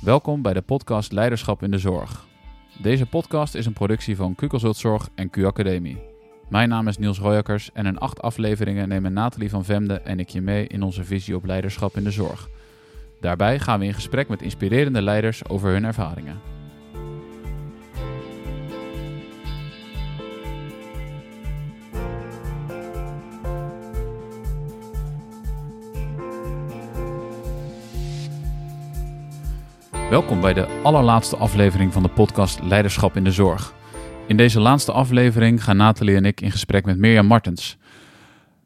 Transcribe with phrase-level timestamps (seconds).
[0.00, 2.26] Welkom bij de podcast Leiderschap in de Zorg.
[2.82, 4.42] Deze podcast is een productie van Q
[5.14, 6.02] en Q Academie.
[6.48, 10.28] Mijn naam is Niels Royakkers en in acht afleveringen nemen Nathalie van Vemde en ik
[10.28, 12.48] je mee in onze visie op leiderschap in de zorg.
[13.20, 16.40] Daarbij gaan we in gesprek met inspirerende leiders over hun ervaringen.
[30.10, 33.74] Welkom bij de allerlaatste aflevering van de podcast Leiderschap in de Zorg.
[34.26, 37.76] In deze laatste aflevering gaan Nathalie en ik in gesprek met Mirjam Martens.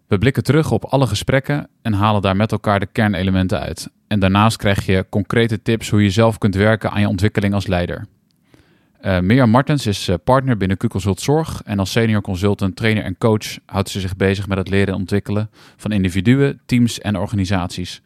[0.06, 3.90] We blikken terug op alle gesprekken en halen daar met elkaar de kernelementen uit.
[4.06, 7.66] En daarnaast krijg je concrete tips hoe je zelf kunt werken aan je ontwikkeling als
[7.66, 8.06] leider.
[9.02, 13.18] Uh, Mirjam Martens is uh, partner binnen Q-Consult Zorg en als senior consultant, trainer en
[13.18, 18.02] coach houdt ze zich bezig met het leren en ontwikkelen van individuen, teams en organisaties.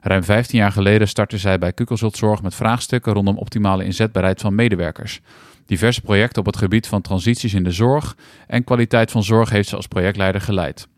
[0.00, 4.54] Ruim 15 jaar geleden startte zij bij Q-Consult Zorg met vraagstukken rondom optimale inzetbaarheid van
[4.54, 5.20] medewerkers.
[5.66, 9.68] Diverse projecten op het gebied van transities in de zorg en kwaliteit van zorg heeft
[9.68, 10.88] ze als projectleider geleid.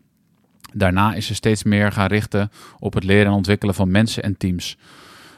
[0.73, 4.37] Daarna is ze steeds meer gaan richten op het leren en ontwikkelen van mensen en
[4.37, 4.77] teams.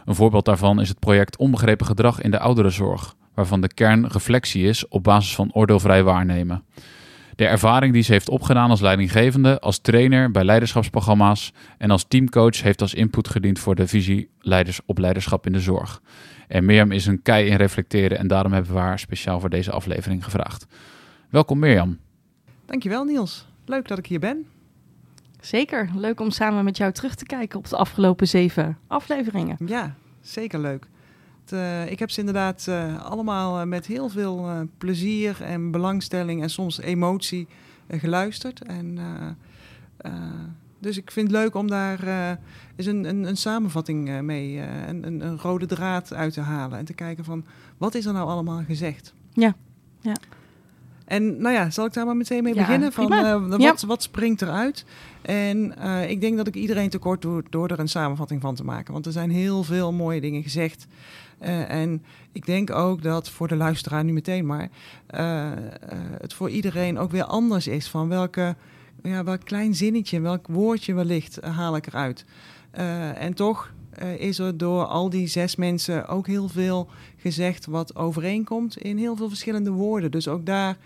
[0.06, 4.68] Een voorbeeld daarvan is het project Onbegrepen gedrag in de ouderenzorg, waarvan de kern reflectie
[4.68, 6.64] is op basis van oordeelvrij waarnemen.
[7.36, 12.62] De ervaring die ze heeft opgedaan als leidinggevende, als trainer bij leiderschapsprogramma's en als teamcoach
[12.62, 16.02] heeft als input gediend voor de visie leiders op leiderschap in de zorg.
[16.48, 19.72] En Mirjam is een kei in reflecteren en daarom hebben we haar speciaal voor deze
[19.72, 20.66] aflevering gevraagd.
[21.30, 21.98] Welkom Mirjam.
[22.66, 23.48] Dankjewel Niels.
[23.66, 24.46] Leuk dat ik hier ben.
[25.40, 25.90] Zeker.
[25.96, 29.58] Leuk om samen met jou terug te kijken op de afgelopen zeven afleveringen.
[29.66, 30.88] Ja, zeker leuk.
[31.54, 36.50] Uh, ik heb ze inderdaad uh, allemaal uh, met heel veel plezier en belangstelling en
[36.50, 37.48] soms emotie
[37.90, 38.62] geluisterd.
[38.62, 39.00] En,
[40.80, 42.08] dus ik vind het leuk om daar
[42.76, 46.78] eens een, een, een samenvatting mee, een, een, een, rode draad uit te halen.
[46.78, 47.46] En te kijken van,
[47.78, 49.14] wat is er nou allemaal gezegd?
[49.34, 49.56] Ja.
[51.06, 52.92] En nou ja, zal ik daar maar meteen mee beginnen?
[52.92, 53.10] Van,
[53.50, 53.88] wat, ja.
[53.88, 54.86] wat springt eruit?
[55.22, 55.74] En
[56.10, 58.94] ik denk dat ik iedereen tekort doe door er een samenvatting van te maken.
[58.94, 60.88] Want er zijn heel veel mooie dingen gezegd.
[61.42, 64.70] Uh, en ik denk ook dat voor de luisteraar nu meteen maar
[66.20, 68.56] het voor iedereen ook weer anders is van welke,
[69.04, 72.26] ja, welk klein zinnetje, welk woordje wellicht haal ik eruit.
[73.16, 73.74] en toch
[74.18, 79.16] is er door al die zes mensen ook heel veel gezegd wat overeenkomt in heel
[79.16, 80.12] veel verschillende woorden.
[80.12, 80.78] Dus ook daar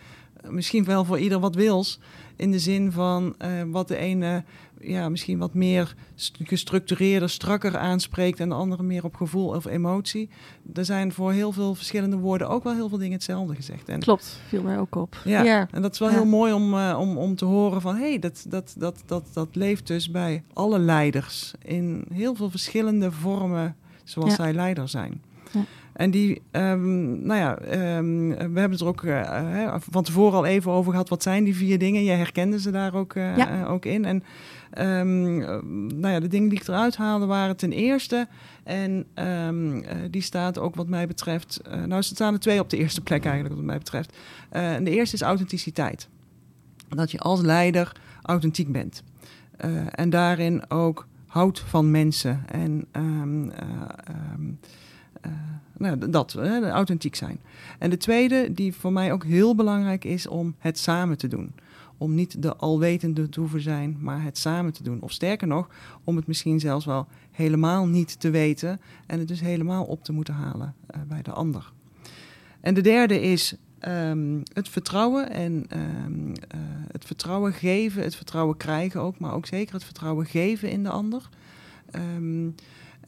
[0.49, 1.99] misschien wel voor ieder wat wils.
[2.39, 3.35] In de zin van
[3.71, 4.43] wat de ene
[4.81, 5.95] ja, misschien wat meer
[6.43, 10.29] gestructureerder, strakker aanspreekt en de andere meer op gevoel of emotie.
[10.73, 13.89] Er zijn voor heel veel verschillende woorden ook wel heel veel dingen hetzelfde gezegd.
[13.89, 15.21] En, Klopt, viel mij ook op.
[15.23, 18.09] Ja, en dat is wel heel mooi om, uh, om, om te horen van hé,
[18.09, 23.11] hey, dat, dat, dat, dat, dat leeft dus bij alle leiders in heel veel verschillende
[23.11, 25.21] vormen zoals zij leider zijn.
[25.99, 27.57] En die, um, nou ja,
[27.97, 31.09] um, we hebben het er ook uh, van tevoren al even over gehad.
[31.09, 32.03] Wat zijn die vier dingen?
[32.03, 33.65] Jij herkende ze daar ook, uh, ja.
[33.65, 34.05] ook in.
[34.05, 34.23] En
[34.79, 35.37] Um,
[35.99, 38.27] nou ja, de dingen die ik eruit haalde waren ten eerste.
[38.63, 39.05] En
[40.11, 41.61] die staat ook wat mij betreft.
[41.69, 44.17] Nou, er staan er twee op de eerste plek eigenlijk, wat mij betreft.
[44.49, 46.07] En de eerste is authenticiteit.
[46.89, 49.03] Dat je als leider authentiek bent.
[49.89, 52.43] en daarin ook houdt van mensen.
[52.47, 52.87] En
[55.79, 57.39] nou, dat, authentiek zijn.
[57.79, 61.51] En de tweede, die voor mij ook heel belangrijk is, om het samen te doen
[61.99, 65.01] om niet de alwetende te hoeven zijn, maar het samen te doen.
[65.01, 65.69] Of sterker nog,
[66.03, 70.11] om het misschien zelfs wel helemaal niet te weten en het dus helemaal op te
[70.11, 71.71] moeten halen uh, bij de ander.
[72.61, 73.55] En de derde is
[73.87, 75.65] um, het vertrouwen en
[76.05, 76.33] um, uh,
[76.91, 80.89] het vertrouwen geven, het vertrouwen krijgen ook, maar ook zeker het vertrouwen geven in de
[80.89, 81.29] ander.
[81.95, 82.55] Um,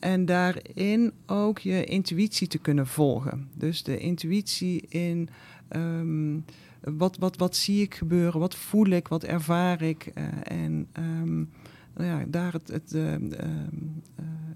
[0.02, 3.50] en daarin ook je intuïtie te kunnen volgen.
[3.54, 5.30] Dus de intuïtie in
[5.76, 6.46] um,
[6.84, 10.12] wat, wat, wat zie ik gebeuren, wat voel ik, wat ervaar ik.
[10.16, 11.50] Uh, en um,
[11.96, 13.20] nou ja, daar het, het, uh, uh,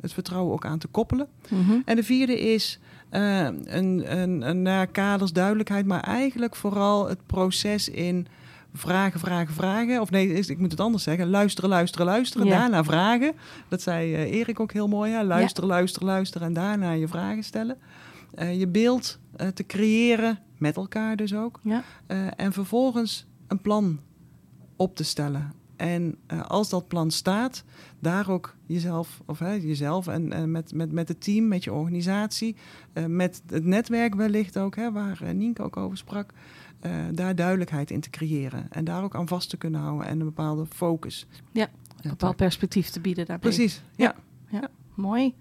[0.02, 1.28] het vertrouwen ook aan te koppelen.
[1.50, 1.82] Mm -hmm.
[1.86, 7.90] En de vierde is een, een, een, een kaders, duidelijkheid, maar eigenlijk vooral het proces
[7.90, 8.28] in
[8.78, 10.02] vragen, vragen, vragen.
[10.02, 11.30] Of nee, ik moet het anders zeggen.
[11.30, 12.48] Luisteren, luisteren, luisteren.
[12.48, 12.60] Ja.
[12.60, 13.34] Daarna vragen.
[13.68, 15.12] Dat zei uh, Erik ook heel mooi.
[15.12, 15.24] Hè?
[15.24, 15.76] Luisteren, ja.
[15.76, 16.48] luisteren, luisteren.
[16.48, 17.78] En daarna je vragen stellen.
[18.36, 21.60] Uh, je beeld uh, te creëren met elkaar dus ook.
[21.64, 21.84] Ja.
[22.08, 24.00] Uh, en vervolgens een plan
[24.76, 25.54] op te stellen.
[25.76, 26.18] En
[26.48, 27.64] als dat plan staat,
[28.00, 31.74] daar ook jezelf, of hè, jezelf en, en met, met, met het team, met je
[31.74, 32.56] organisatie,
[33.08, 36.34] met het netwerk wellicht ook, hè, waar Nienke ook over sprak,
[37.12, 38.68] daar duidelijkheid in te creëren.
[38.70, 41.28] En daar ook aan vast te kunnen houden en een bepaalde focus.
[41.52, 41.68] Ja,
[42.02, 43.52] een bepaald perspectief te bieden daarbij.
[43.52, 44.16] Precies, ja.
[44.50, 44.60] ja.
[44.60, 44.68] ja.
[44.94, 45.34] Mooi.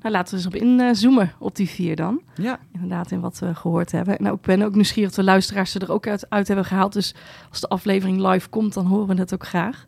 [0.00, 2.20] Nou, laten we eens op inzoomen op die vier dan.
[2.34, 4.18] Ja, Inderdaad, in wat we gehoord hebben.
[4.18, 6.92] En ik ben ook nieuwsgierig of de luisteraars er ook uit, uit hebben gehaald.
[6.92, 7.14] Dus
[7.50, 9.86] als de aflevering live komt, dan horen we het ook graag.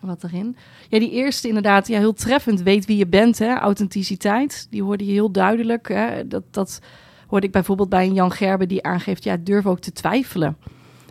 [0.00, 0.56] Wat erin.
[0.88, 2.62] Ja, die eerste inderdaad, ja, heel treffend.
[2.62, 3.54] Weet wie je bent, hè.
[3.54, 5.88] Authenticiteit, die hoorde je heel duidelijk.
[5.88, 6.28] Hè.
[6.28, 6.80] Dat, dat
[7.28, 9.24] hoorde ik bijvoorbeeld bij een Jan Gerben die aangeeft...
[9.24, 10.56] ja, durf ook te twijfelen.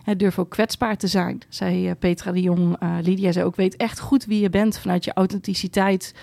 [0.03, 1.41] Hè, durf ook kwetsbaar te zijn.
[1.49, 3.55] Zei eh, Petra de Jong, eh, Lydia zei ook...
[3.55, 6.15] weet echt goed wie je bent vanuit je authenticiteit...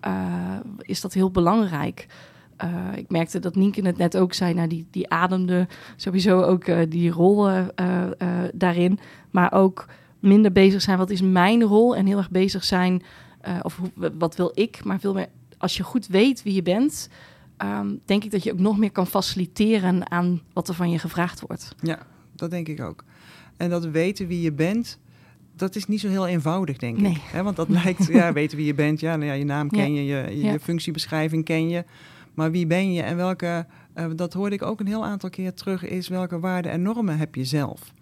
[0.00, 0.12] eh,
[0.78, 2.06] is dat heel belangrijk.
[2.94, 4.54] Ik merkte dat Nienke het net ook zei.
[4.54, 7.48] Nou, die, die ademde sowieso ook die rol
[8.54, 8.98] daarin.
[9.30, 9.86] Maar ook
[10.18, 10.98] minder bezig zijn.
[10.98, 11.96] Wat is mijn rol?
[11.96, 13.02] En heel erg bezig zijn.
[13.62, 13.80] of
[14.18, 14.84] wat wil ik?
[14.84, 17.08] Maar veel meer als je goed weet wie je bent.
[17.56, 20.98] Ehm, denk ik dat je ook nog meer kan faciliteren aan wat er van je
[20.98, 21.74] gevraagd wordt.
[22.36, 23.04] dat denk ik ook.
[23.56, 24.98] En dat weten wie je bent,
[25.56, 27.12] dat is niet zo heel eenvoudig, denk Nee.
[27.32, 27.42] ik.
[27.42, 29.00] Want dat lijkt, ja, weten wie je bent.
[29.00, 30.52] Ja, nou ja, je naam ken je, je, je, Ja.
[30.52, 31.84] je functiebeschrijving ken je.
[32.34, 35.54] Maar wie ben je en welke, eh, dat hoorde ik ook een heel aantal keer
[35.54, 37.92] terug, is welke waarden en normen heb je zelf?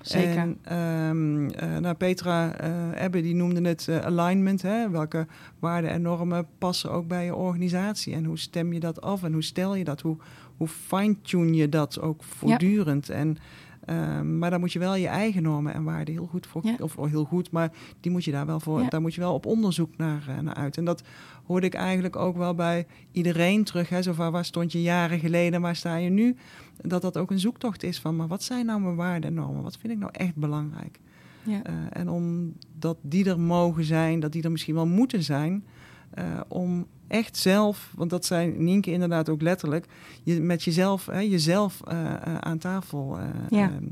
[0.00, 0.36] Zeker.
[0.36, 4.62] En ehm, eh, nou, Petra eh Ebbe die noemde het alignment.
[4.62, 4.90] Hè?
[4.90, 5.26] Welke
[5.58, 8.14] waarden en normen passen ook bij je organisatie?
[8.14, 9.22] En hoe stem je dat af?
[9.22, 10.00] En hoe stel je dat?
[10.00, 10.16] Hoe,
[10.56, 13.08] hoe fine-tune je dat ook voortdurend?
[13.08, 13.38] En,
[13.84, 16.66] ehm, maar dan moet je wel je eigen normen en waarden heel goed voor...
[16.66, 16.76] Ja.
[16.80, 18.80] Of heel goed, maar die moet je daar wel voor...
[18.80, 18.88] Ja.
[18.88, 20.76] Daar moet je wel op onderzoek naar, eh, naar uit.
[20.76, 21.02] En dat
[21.44, 23.88] hoorde ik eigenlijk ook wel bij iedereen terug.
[23.88, 24.02] Hè?
[24.02, 25.60] Zo van, waar stond je jaren geleden?
[25.60, 26.36] Waar sta je nu?
[26.82, 29.62] dat dat ook een zoektocht is van, maar wat zijn nou mijn waarden en normen?
[29.62, 30.98] Wat vind ik nou echt belangrijk?
[31.42, 31.62] ja.
[31.62, 35.64] Eh, en omdat die er mogen zijn, dat die er misschien wel moeten zijn,
[36.10, 39.86] eh, om echt zelf, want dat zei Nienke inderdaad ook letterlijk,
[40.22, 43.24] je, met jezelf, hè, jezelf eh, eh, aan tafel, eh,
[43.58, 43.70] Ja.
[43.70, 43.84] ehm,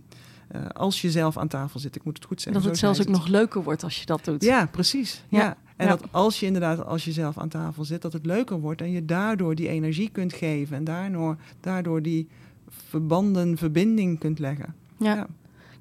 [0.48, 2.62] eh, als je zelf aan tafel zit, ik moet het goed zeggen.
[2.62, 4.44] dat het zelfs ook nog leuker wordt als je dat doet.
[4.44, 5.24] ja, precies.
[5.28, 5.38] Ja.
[5.38, 5.56] Ja.
[5.76, 5.96] En Ja.
[5.96, 8.90] dat als je inderdaad, als je zelf aan tafel zit, dat het leuker wordt en
[8.90, 12.28] je daardoor die energie kunt geven en daardoor, daardoor die
[12.68, 14.74] verbanden, verbinding kunt leggen.
[14.98, 15.14] Ja.
[15.14, 15.26] Ja.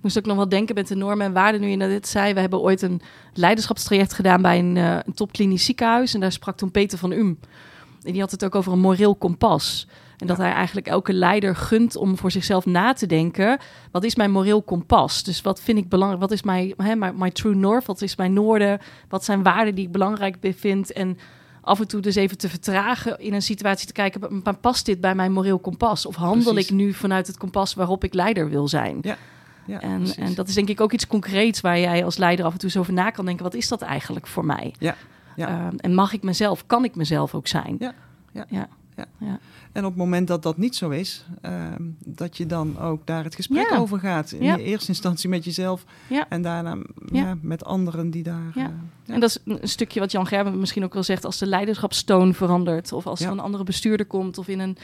[0.07, 2.07] Ik moest ook nog wel denken met de normen en waarden nu je net dit
[2.07, 2.33] zei.
[2.33, 3.01] We hebben ooit een
[3.33, 6.13] leiderschapstraject gedaan bij een, eh, een topklinisch ziekenhuis.
[6.13, 7.39] En daar sprak toen Peter van Um.
[8.03, 9.87] En die had het ook over een moreel kompas.
[10.17, 13.59] En dat hij eigenlijk elke leider gunt om voor zichzelf na te denken.
[13.91, 15.23] Wat is mijn moreel kompas?
[15.23, 16.21] Dus wat vind ik belangrijk?
[16.21, 17.85] Wat is mijn, hè, my, my true north?
[17.85, 18.79] Wat is mijn noorden?
[19.09, 20.91] Wat zijn waarden die ik belangrijk vind?
[20.91, 21.17] En
[21.61, 24.43] af en toe dus even te vertragen in een situatie te kijken...
[24.61, 26.05] past dit bij mijn moreel kompas?
[26.05, 26.69] Of handel Precies.
[26.69, 28.97] ik nu vanuit het kompas waarop ik leider wil zijn?
[29.01, 29.17] Ja,
[29.67, 30.15] En, precies.
[30.15, 32.69] en dat is denk ik ook iets concreets waar jij als leider af en toe
[32.69, 33.43] zo over na kan denken.
[33.43, 34.73] Wat is dat eigenlijk voor mij?
[34.79, 34.95] Ja,
[35.35, 35.47] ja.
[35.47, 37.75] Ehm, en mag ik mezelf, kan ik mezelf ook zijn?
[37.79, 37.93] Ja,
[38.31, 38.67] ja, ja.
[38.95, 39.05] ja.
[39.17, 39.39] ja.
[39.71, 43.23] En op het moment dat dat niet zo is, ehm, dat je dan ook daar
[43.23, 43.77] het gesprek Ja.
[43.77, 44.31] over gaat.
[44.31, 44.55] In Ja.
[44.55, 46.25] de eerste instantie met jezelf Ja.
[46.29, 47.21] en daarna Ja.
[47.21, 48.51] ja, met anderen die daar...
[48.55, 48.63] Ja.
[48.63, 48.69] eh,
[49.05, 49.13] ja.
[49.13, 52.33] En dat is een stukje wat Jan Gerben misschien ook wel zegt als de leiderschapstoon
[52.33, 52.91] verandert.
[52.91, 53.25] Of als Ja.
[53.25, 54.77] er een andere bestuurder komt of in een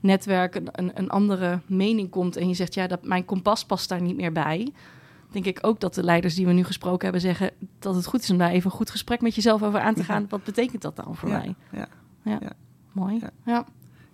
[0.00, 2.36] netwerk een, een, andere mening komt.
[2.36, 4.72] En je zegt, ja, dat, mijn kompas past daar niet meer bij.
[5.30, 8.22] Denk ik ook dat de leiders die we nu gesproken hebben zeggen dat het goed
[8.22, 10.26] is om daar even een goed gesprek met jezelf over aan te gaan.
[10.28, 11.54] Wat betekent dat dan voor Ja, mij?
[11.72, 11.88] ja.
[12.24, 12.38] Ja.
[12.40, 12.52] Ja.
[12.92, 13.18] Mooi.
[13.20, 13.30] Ja.
[13.44, 13.66] Ja.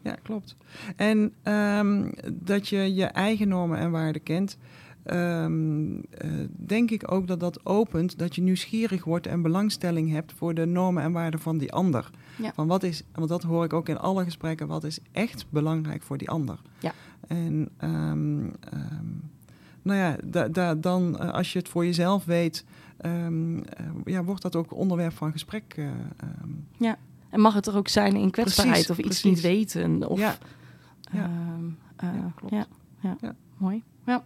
[0.02, 0.56] Ja, klopt.
[0.96, 4.58] En ehm, dat je je eigen normen en waarden kent,
[5.06, 5.46] eh,
[6.56, 10.64] denk ik ook dat dat opent dat je nieuwsgierig wordt en belangstelling hebt voor de
[10.66, 12.10] normen en waarden van die ander.
[12.36, 12.52] Ja.
[12.54, 16.02] Van wat is, want dat hoor ik ook in alle gesprekken, wat is echt belangrijk
[16.02, 16.60] voor die ander.
[16.80, 16.92] Ja.
[17.28, 18.40] En ehm,
[19.82, 22.64] nou ja, da, da, dan eh, als je het voor jezelf weet,
[22.96, 23.12] eh,
[24.04, 25.74] ja, wordt dat ook onderwerp van gesprek.
[25.76, 26.94] ehm.
[27.30, 29.42] En mag het er ook zijn in kwetsbaarheid Precies, of iets precies.
[29.42, 30.08] niet weten?
[30.08, 30.36] Of, ja.
[31.12, 31.30] ja.
[32.00, 32.54] Ja, klopt.
[32.54, 32.66] Ja,
[33.00, 33.16] ja.
[33.20, 33.34] Ja.
[33.56, 33.82] mooi.
[34.06, 34.24] Ja.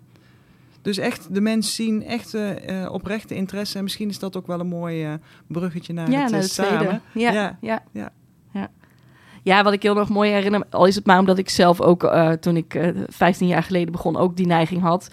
[0.82, 3.76] Dus echt de mens zien, echt eh, eh, oprechte interesse.
[3.76, 5.12] En misschien is dat ook wel een mooi eh,
[5.46, 7.02] bruggetje naar ja, het naar samen.
[7.14, 8.12] Ja, Ja, ja, ja.
[9.42, 9.62] ja.
[9.62, 12.56] Wat ik heel nog mooi herinner, al is het maar omdat ik zelf ook toen
[12.56, 15.10] ik eh 15 jaar geleden begon ook die neiging had.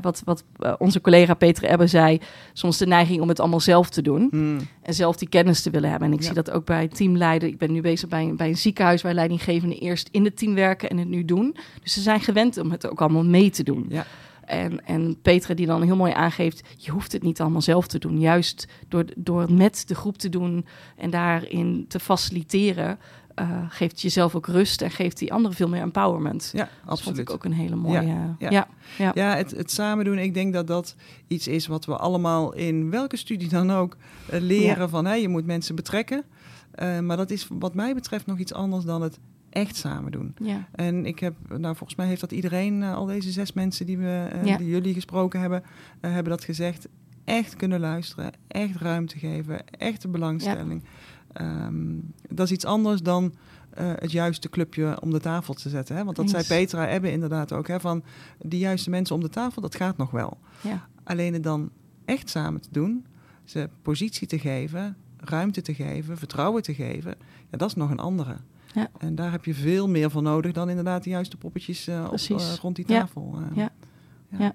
[0.00, 0.44] Wat wat
[0.78, 2.20] onze collega Peter Ebbe zei,
[2.52, 4.28] soms de neiging om het allemaal zelf te doen.
[4.30, 4.58] Hmm.
[4.82, 6.08] En zelf die kennis te willen hebben.
[6.08, 6.26] En ik Ja.
[6.26, 7.48] zie dat ook bij teamleiden.
[7.48, 10.54] Ik ben nu bezig bij, een- bij een ziekenhuis waar leidinggevenden eerst in het team
[10.54, 11.56] werken en het nu doen.
[11.82, 13.84] Dus ze zijn gewend om het ook allemaal mee te doen.
[13.88, 14.06] Ja.
[14.46, 17.98] En, en Petra die dan heel mooi aangeeft, je hoeft het niet allemaal zelf te
[17.98, 18.20] doen.
[18.20, 22.98] Juist door, door het met de groep te doen en daarin te faciliteren,
[23.34, 26.50] eh, geeft jezelf ook rust en geeft die anderen veel meer empowerment.
[26.52, 27.18] ja, Dat vond absoluut.
[27.18, 28.06] ik ook een hele mooie...
[28.06, 28.50] Ja, ja.
[28.50, 28.68] ja.
[28.98, 29.10] ja.
[29.14, 30.18] Ja, het, het samen doen.
[30.18, 30.94] Ik denk dat dat
[31.26, 33.96] iets is wat we allemaal in welke studie dan ook
[34.28, 34.88] eh, leren.
[34.90, 36.24] Van hè, je moet mensen betrekken.
[36.70, 39.18] Eh, maar dat is wat mij betreft nog iets anders dan het
[39.54, 40.34] echt samen doen.
[40.40, 40.68] ja.
[40.72, 43.98] En ik heb, nou volgens mij heeft dat iedereen, eh, al deze zes mensen die,
[43.98, 44.56] we, eh, Ja.
[44.56, 45.62] die jullie gesproken hebben,
[46.00, 46.88] eh, hebben dat gezegd.
[47.24, 50.84] Echt kunnen luisteren, echt ruimte geven, echte belangstelling.
[51.32, 51.94] Ehm,
[52.28, 53.34] dat is iets anders dan
[53.74, 55.96] het juiste clubje om de tafel te zetten.
[55.96, 56.04] Hè?
[56.04, 56.46] Want dat Eens.
[56.46, 57.68] zei Petra Ebbe inderdaad ook.
[57.68, 57.80] Hè?
[57.80, 58.02] Van
[58.38, 60.38] die juiste mensen om de tafel, dat gaat nog wel.
[60.60, 60.86] Ja.
[61.04, 61.70] Alleen het dan
[62.04, 63.06] echt samen te doen,
[63.44, 67.14] ze positie te geven, ruimte te geven, vertrouwen te geven,
[67.50, 68.36] ja, dat is nog een andere.
[68.74, 68.88] Ja.
[68.98, 72.18] En daar heb je veel meer voor nodig dan inderdaad de juiste poppetjes eh, op,
[72.38, 73.00] eh, rond die Ja.
[73.00, 73.38] tafel.
[73.50, 73.56] eh.
[73.56, 74.52] Ja.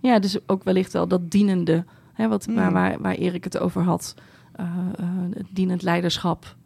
[0.00, 2.72] Ja, dus ook wellicht wel dat dienende, hè, wat, waar, Mm.
[2.72, 4.14] waar, waar Erik het over had.
[5.34, 6.56] het dienend leiderschap.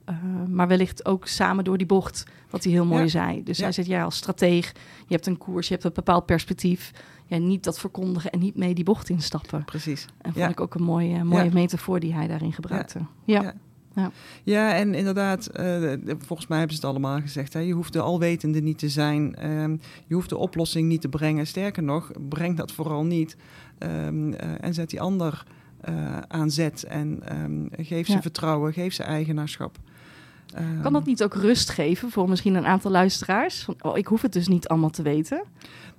[0.48, 3.08] maar wellicht ook samen door die bocht, wat hij heel mooi Ja.
[3.08, 3.42] zei.
[3.42, 3.62] Dus Ja.
[3.62, 4.72] hij zegt, ja, als strateeg,
[5.06, 6.90] je hebt een koers, je hebt een bepaald perspectief.
[7.26, 9.64] Ja, niet dat verkondigen en niet mee die bocht instappen.
[9.64, 10.02] Precies.
[10.04, 10.48] En vond Ja.
[10.50, 11.50] ik ook een mooie, mooie Ja.
[11.52, 12.98] metafoor die hij daarin gebruikte.
[13.24, 13.54] Ja,
[13.96, 14.10] Ja.
[14.42, 17.52] Ja, en inderdaad, eh, volgens mij hebben ze het allemaal gezegd.
[17.52, 17.60] Hè?
[17.60, 19.34] Je hoeft de alwetende niet te zijn.
[19.34, 19.76] Ehm,
[20.06, 21.46] je hoeft de oplossing niet te brengen.
[21.46, 23.36] Sterker nog, breng dat vooral niet.
[23.78, 25.44] Ehm, eh, en zet die ander
[25.80, 26.82] eh, aan zet.
[26.82, 28.22] En ehm, geef ze Ja.
[28.22, 29.78] vertrouwen, geef ze eigenaarschap.
[30.82, 33.62] Kan dat niet ook rust geven voor misschien een aantal luisteraars?
[33.62, 35.42] Van, oh, ik hoef het dus niet allemaal te weten.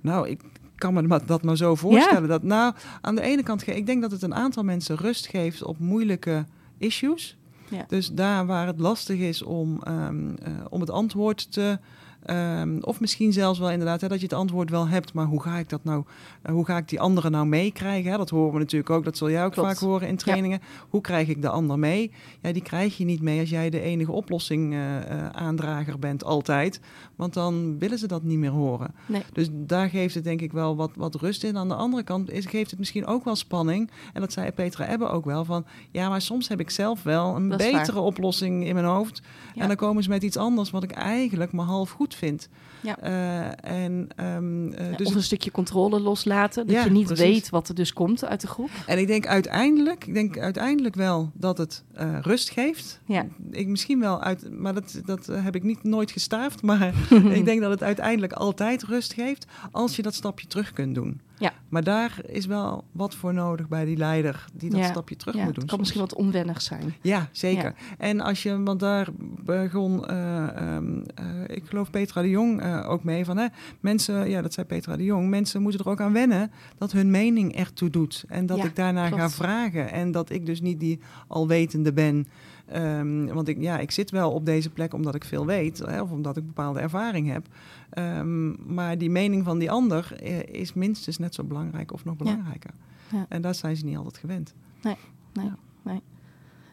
[0.00, 0.40] Nou, ik
[0.74, 2.28] kan me dat maar zo voorstellen.
[2.28, 5.62] Dat, nou, aan de ene kant, ik denk dat het een aantal mensen rust geeft
[5.62, 6.44] op moeilijke
[6.78, 7.36] issues.
[7.70, 7.84] Ja.
[7.88, 11.78] Dus daar waar het lastig is om, ehm, eh, om het antwoord te.
[12.24, 15.42] Ehm, of misschien zelfs wel inderdaad hè, dat je het antwoord wel hebt, maar hoe
[15.42, 16.04] ga ik dat nou,
[16.42, 18.18] eh, hoe ga ik die anderen nou meekrijgen?
[18.18, 19.68] Dat horen we natuurlijk ook, dat zul jij ook Klopt.
[19.68, 20.60] vaak horen in trainingen.
[20.88, 22.12] Hoe krijg ik de ander mee?
[22.40, 26.80] Ja, die krijg je niet mee als jij de enige oplossing eh, aandrager bent, altijd.
[27.16, 28.94] Want dan willen ze dat niet meer horen.
[29.06, 29.22] Nee.
[29.32, 31.56] Dus daar geeft het denk ik wel wat, wat rust in.
[31.56, 33.90] Aan de andere kant is, geeft het misschien ook wel spanning.
[34.12, 35.44] En dat zei Petra Ebbe ook wel.
[35.44, 39.22] Van ja, maar soms heb ik zelf wel een betere oplossing in mijn hoofd.
[39.54, 39.62] Ja.
[39.62, 42.48] En dan komen ze met iets anders wat ik eigenlijk maar half goed vind.
[42.80, 42.98] Ja.
[42.98, 46.66] Eh, en, ehm, eh, Ja, dus of een stukje controle loslaten.
[46.66, 47.24] Dat Ja, je niet precies.
[47.24, 48.70] weet wat er dus komt uit de groep.
[48.86, 53.00] en ik denk uiteindelijk, ik denk uiteindelijk wel dat het eh, rust geeft.
[53.06, 53.26] Ja.
[53.50, 56.62] Ik misschien wel uit, maar dat, dat heb ik niet nooit gestaafd.
[56.62, 56.94] Maar
[57.38, 61.20] ik denk dat het uiteindelijk altijd rust geeft als je dat stapje terug kunt doen.
[61.38, 61.52] Ja.
[61.68, 64.86] Maar daar is wel wat voor nodig bij die leider die dat Ja.
[64.86, 65.62] stapje terug ja, moet doen.
[65.62, 65.94] het kan soms.
[65.94, 66.94] misschien wat onwennig zijn.
[67.02, 67.64] Ja, zeker.
[67.64, 67.74] Ja.
[67.98, 69.08] En als je, want daar
[69.44, 71.24] begon, eh, ehm, eh,
[71.56, 73.46] ik geloof Petra de Jong eh, ook mee van, hè,
[73.80, 77.10] mensen, ja, dat zei Petra de Jong, mensen moeten er ook aan wennen dat hun
[77.10, 78.24] mening ertoe doet.
[78.28, 79.22] En dat Ja, ik daarnaar klopt.
[79.22, 79.90] ga vragen.
[79.90, 82.26] En dat ik dus niet die alwetende ben.
[82.66, 86.02] Ehm, want ik, ja, ik zit wel op deze plek omdat ik veel weet, hè,
[86.02, 87.46] of omdat ik bepaalde ervaring heb.
[87.90, 92.16] Ehm, maar die mening van die ander eh, is minstens net zo belangrijk of nog
[92.16, 92.70] belangrijker.
[93.12, 93.26] Ja.
[93.28, 94.54] En daar zijn ze niet altijd gewend.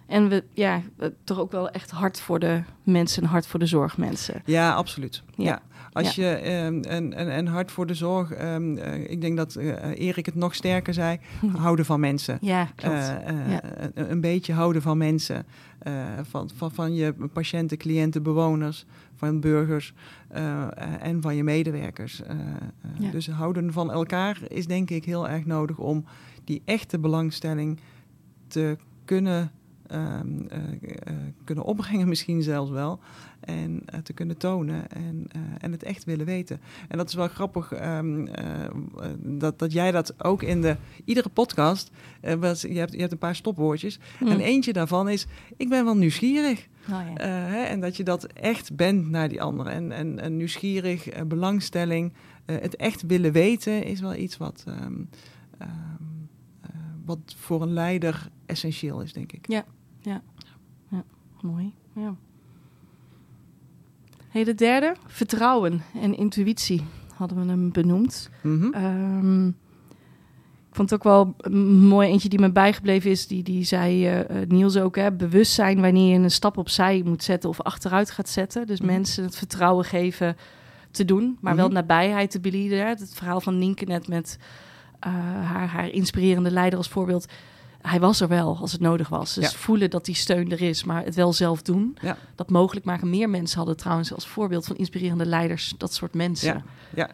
[0.07, 3.59] En we, ja, we- toch ook wel echt hard voor de mensen en hard voor
[3.59, 4.41] de zorgmensen.
[4.45, 5.23] Ja, absoluut.
[5.35, 5.43] Ja.
[5.43, 5.61] Ja.
[5.91, 9.55] Als je ehm, en, en, en hard voor de zorg, ehm, eh, ik denk dat
[9.55, 11.19] eh, Erik het nog sterker zei,
[11.57, 12.37] houden van mensen.
[12.41, 12.95] Ja, klopt.
[12.95, 13.61] Eh, eh, Ja.
[13.93, 15.45] een, een beetje houden van mensen.
[15.79, 15.93] eh,
[16.23, 18.85] van, van, van je patiënten, cliënten, bewoners,
[19.15, 19.93] van burgers
[20.27, 20.67] eh, eh,
[21.01, 22.21] en van je medewerkers.
[22.23, 22.35] Eh,
[23.05, 23.11] eh.
[23.11, 26.05] Dus houden van elkaar is denk ik heel erg nodig om
[26.43, 27.79] die echte belangstelling
[28.47, 29.51] te kunnen,
[29.87, 30.59] ehm, eh,
[31.03, 31.13] eh,
[31.43, 32.99] kunnen opbrengen, misschien zelfs wel.
[33.45, 35.27] En eh, te kunnen tonen en,
[35.57, 36.59] en het echt willen weten.
[36.87, 38.71] En dat is wel grappig ehm, eh, eh,
[39.17, 40.75] dat, dat jij dat ook in de
[41.05, 41.91] iedere podcast.
[42.39, 43.99] was, je, hebt, je hebt een paar stopwoordjes.
[44.19, 44.27] Hm.
[44.27, 45.25] En eentje daarvan is:
[45.57, 46.67] ik ben wel nieuwsgierig.
[46.87, 47.27] Nou ja.
[47.27, 49.71] Hè, en dat je dat echt bent naar die anderen.
[49.71, 52.13] En, en, en nieuwsgierig, belangstelling,
[52.45, 55.01] het echt willen weten is wel iets wat, ehm, ehm,
[55.57, 55.67] eh,
[57.05, 59.47] wat voor een leider essentieel is, denk ik.
[61.41, 61.73] Mooi.
[61.95, 62.15] Ja.
[64.29, 66.83] Hey, de derde, vertrouwen en intuïtie
[67.15, 68.29] hadden we hem benoemd.
[68.43, 68.73] Mhm.
[68.73, 73.27] Ehm, ik vond het ook wel een mooi eentje die me bijgebleven is.
[73.27, 77.23] Die, die zei eh, eh, Niels ook, hè, bewustzijn wanneer je een stap opzij moet
[77.23, 78.67] zetten of achteruit gaat zetten.
[78.67, 78.91] Dus Mhm.
[78.91, 80.37] mensen het vertrouwen geven
[80.91, 81.73] te doen, maar wel Mhm.
[81.73, 82.79] nabijheid te bieden.
[82.79, 82.85] Hè.
[82.85, 84.37] Het verhaal van Nienke net met
[85.11, 87.25] haar, haar inspirerende leider als voorbeeld.
[87.81, 89.33] Hij was er wel als het nodig was.
[89.33, 89.57] Dus Ja.
[89.57, 91.97] voelen dat die steun er is, maar het wel zelf doen.
[92.01, 92.17] Ja.
[92.35, 93.09] Dat mogelijk maken.
[93.09, 96.53] Meer mensen hadden trouwens als voorbeeld van inspirerende leiders dat soort mensen.
[96.53, 96.63] Ja.
[96.95, 97.09] Ja,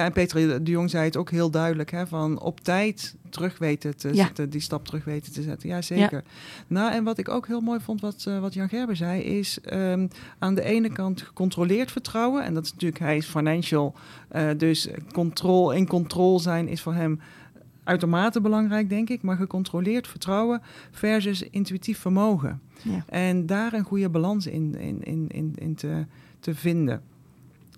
[0.00, 3.96] en Petra de Jong zei het ook heel duidelijk, hè, van op tijd terug weten
[3.96, 4.24] te Ja.
[4.24, 5.68] zetten, die stap terug weten te zetten.
[5.68, 6.24] Ja, zeker.
[6.66, 9.60] Nou, en wat ik ook heel mooi vond, wat, eh, wat Jan Gerber zei, is
[9.60, 10.06] ehm,
[10.38, 12.44] aan de ene kant gecontroleerd vertrouwen.
[12.44, 13.94] En dat is natuurlijk, hij is financial,
[14.28, 17.20] eh, dus control, in control zijn is voor hem
[17.84, 19.22] uitermate belangrijk, denk ik.
[19.22, 22.60] Maar gecontroleerd vertrouwen versus intuïtief vermogen.
[22.82, 23.04] Ja.
[23.08, 26.06] En daar een goede balans in, in, in, in, in te,
[26.40, 27.02] te vinden.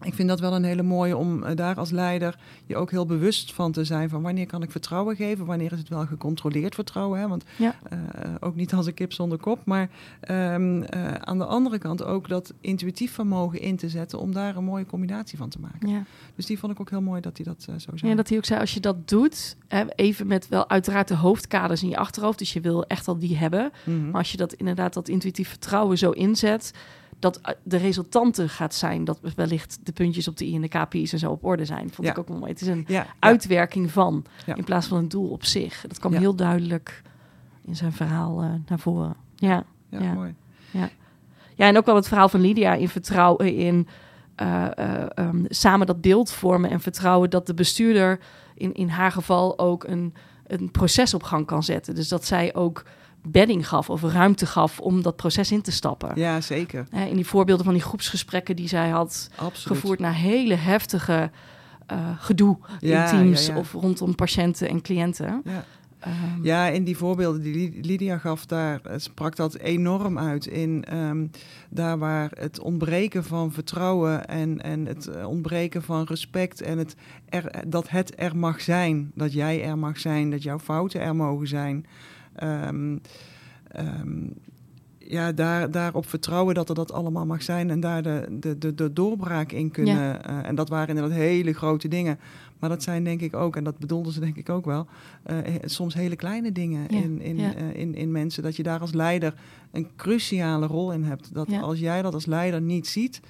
[0.03, 3.07] Ik vind dat wel een hele mooie om uh, daar als leider je ook heel
[3.07, 6.75] bewust van te zijn van wanneer kan ik vertrouwen geven, wanneer is het wel gecontroleerd
[6.75, 7.21] vertrouwen.
[7.21, 7.29] Hè?
[7.29, 7.75] Want ja.
[7.93, 7.99] uh,
[8.41, 9.91] ook niet als een kip zonder kop, maar
[10.31, 14.57] um, uh, aan de andere kant ook dat intuïtief vermogen in te zetten om daar
[14.57, 15.89] een mooie combinatie van te maken.
[15.89, 16.03] Ja.
[16.35, 18.11] Dus die vond ik ook heel mooi dat hij dat zo zei.
[18.11, 21.17] Ja, dat hij ook zei als je dat doet, hè, even met wel uiteraard de
[21.17, 24.11] hoofdkaders in je achterhoofd, dus je wil echt al die hebben, Mm -hmm.
[24.11, 26.73] maar als je dat inderdaad dat intuïtief vertrouwen zo inzet
[27.19, 31.13] dat de resultante gaat zijn dat wellicht de puntjes op de i en de KPI's
[31.13, 31.91] en zo op orde zijn.
[31.91, 32.13] Vond Ja.
[32.13, 32.53] ik ook wel mooi.
[32.53, 34.55] Het is een ja, uitwerking van, Ja.
[34.55, 35.85] in plaats van een doel op zich.
[35.89, 36.19] Dat kwam Ja.
[36.19, 37.03] heel duidelijk
[37.65, 39.17] in zijn verhaal eh, naar voren.
[39.37, 39.65] Ja.
[39.89, 40.13] ja, ja.
[40.13, 40.35] mooi.
[41.55, 43.89] ja, en ook wel het verhaal van Lydia in vertrouwen in
[44.35, 48.21] eh, eh, ehm, samen dat beeld vormen en vertrouwen dat de bestuurder
[48.55, 50.15] in, in haar geval ook een,
[50.47, 51.95] een proces op gang kan zetten.
[51.95, 52.85] Dus dat zij ook
[53.27, 56.11] bedding gaf of ruimte gaf om dat proces in te stappen.
[56.15, 56.87] Ja, zeker.
[57.09, 59.79] In die voorbeelden van die groepsgesprekken die zij had Absoluut.
[59.79, 61.31] gevoerd naar hele heftige
[61.87, 63.59] eh, gedoe Ja, in teams ja, ja.
[63.59, 65.43] of rondom patiënten en cliënten.
[65.45, 65.65] Ja.
[65.99, 70.47] Ehm, Ja, in die voorbeelden die Lydia gaf, daar eh, sprak dat enorm uit.
[70.47, 71.27] In ehm,
[71.71, 76.97] daar waar het ontbreken van vertrouwen en, en het eh, ontbreken van respect en het
[77.29, 81.17] er, dat het er mag zijn, dat jij er mag zijn, dat jouw fouten er
[81.17, 81.87] mogen zijn.
[82.37, 82.97] Ehm,
[83.69, 84.27] ehm,
[84.99, 88.75] ja, daar, daarop vertrouwen dat er dat allemaal mag zijn en daar de, de, de,
[88.75, 90.25] de doorbraak in kunnen.
[90.25, 92.19] eh, en dat waren inderdaad hele grote dingen.
[92.59, 94.87] Maar dat zijn denk ik ook, en dat bedoelden ze denk ik ook wel,
[95.23, 97.55] eh, soms hele kleine dingen Ja, in, in, ja.
[97.55, 98.43] eh, in, in mensen.
[98.43, 99.35] Dat je daar als leider
[99.73, 101.35] een cruciale rol in hebt.
[101.35, 103.21] Dat als jij dat als leider niet ziet,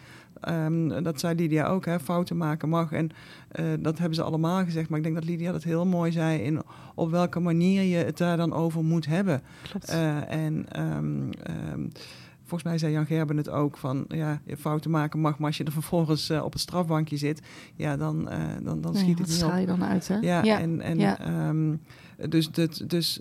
[0.46, 2.92] ehm, dat zei Lydia ook, hè, fouten maken mag.
[2.92, 3.10] En
[3.48, 4.88] eh, dat hebben ze allemaal gezegd.
[4.88, 6.62] Maar ik denk dat Lydia dat heel mooi zei in
[6.94, 9.42] op welke manier je het daar dan over moet hebben.
[9.62, 9.88] klopt.
[9.88, 11.86] Eh, en ehm, ehm,
[12.40, 15.56] volgens mij zei Jan Gerben het ook van ja, je fouten maken mag, maar als
[15.56, 17.42] je er vervolgens eh, op het strafbankje zit,
[17.76, 18.28] ja, dan,
[18.62, 19.58] dan, dan schiet het niet op.
[19.58, 20.16] je dan uit, hè?
[20.16, 20.60] Ja, ja.
[20.60, 21.18] en, en ja.
[22.28, 23.20] dus, dat, dus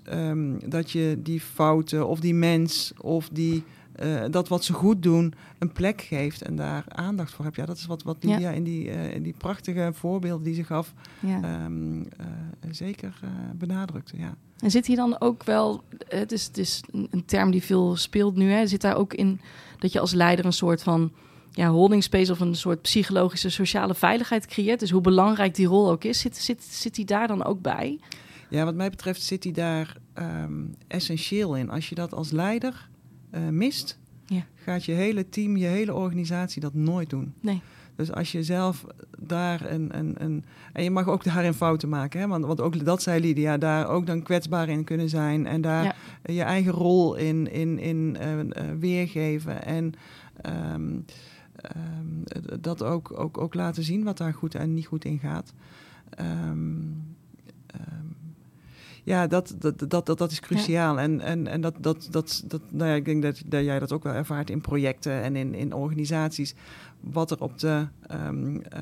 [0.65, 3.63] dat je die fouten of die mens of die,
[3.95, 7.55] eh, dat wat ze goed doen een plek geeft en daar aandacht voor hebt.
[7.55, 8.29] Ja, dat is wat, wat Ja.
[8.29, 11.41] Lydia in, die, eh, in die prachtige voorbeelden die ze gaf ja.
[11.41, 12.27] ehm, eh,
[12.71, 13.19] zeker
[13.55, 14.17] benadrukte.
[14.17, 14.35] Ja.
[14.59, 18.35] En zit hier dan ook wel, het is, het is een term die veel speelt
[18.35, 18.67] nu, hè?
[18.67, 19.41] zit daar ook in
[19.79, 21.11] dat je als leider een soort van
[21.51, 24.79] ja, holding space of een soort psychologische sociale veiligheid creëert?
[24.79, 27.99] Dus hoe belangrijk die rol ook is, zit, zit, zit die daar dan ook bij?
[28.49, 31.69] Ja, wat mij betreft zit hij daar ehm, essentieel in.
[31.69, 32.89] Als je dat als leider
[33.33, 34.45] eh, mist, Ja.
[34.55, 37.33] gaat je hele team, je hele organisatie dat nooit doen.
[37.39, 37.61] Nee.
[37.95, 38.85] Dus als je zelf
[39.19, 40.43] daar een, een, een...
[40.73, 42.27] En je mag ook daarin fouten maken, hè?
[42.27, 45.45] Want, want ook dat zei Lydia, daar ook dan kwetsbaar in kunnen zijn.
[45.45, 45.93] En daar Ja.
[46.33, 48.47] je eigen rol in, in, in eh, eh,
[48.79, 49.65] weergeven.
[49.65, 49.93] En
[50.41, 50.99] ehm,
[51.55, 55.53] ehm, dat ook, ook, ook laten zien wat daar goed en niet goed in gaat.
[56.09, 56.77] Ehm,
[59.03, 60.99] ja, dat, dat, dat, dat, dat is cruciaal.
[60.99, 63.91] En, en, en dat, dat, dat, dat, nou ja, ik denk dat, dat jij dat
[63.91, 66.55] ook wel ervaart in projecten en in, in organisaties.
[66.99, 68.79] Wat er op de ehm, eh,